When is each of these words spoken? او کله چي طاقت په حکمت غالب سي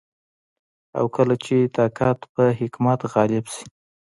او 0.97 1.05
کله 1.15 1.35
چي 1.45 1.57
طاقت 1.77 2.19
په 2.33 2.43
حکمت 2.59 2.99
غالب 3.13 3.45
سي 3.53 3.65